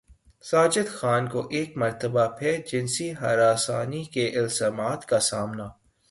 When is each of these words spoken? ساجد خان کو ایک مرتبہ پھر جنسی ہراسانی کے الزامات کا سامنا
ساجد 0.45 0.87
خان 0.89 1.27
کو 1.27 1.41
ایک 1.51 1.77
مرتبہ 1.77 2.25
پھر 2.39 2.57
جنسی 2.71 3.11
ہراسانی 3.11 4.03
کے 4.13 4.27
الزامات 4.39 5.05
کا 5.05 5.19
سامنا 5.19 5.67